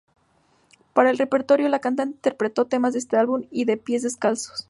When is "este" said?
2.97-3.17